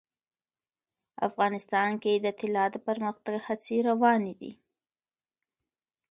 افغانستان 1.27 1.89
کې 2.03 2.13
د 2.25 2.27
طلا 2.39 2.65
د 2.71 2.75
پرمختګ 2.87 3.35
هڅې 3.47 3.77
روانې 3.89 4.33
دي. 4.41 4.51